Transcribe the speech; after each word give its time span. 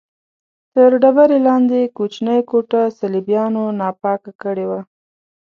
تر 0.73 0.89
ډبرې 1.01 1.37
لاندې 1.47 1.79
کوچنۍ 1.97 2.39
کوټه 2.49 2.81
صلیبیانو 2.99 3.63
ناپاکه 3.79 4.31
کړې 4.41 4.65
وه. 4.69 4.81